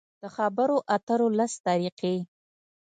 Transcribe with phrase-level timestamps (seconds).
[0.21, 2.15] د خبرو اترو لس طریقې: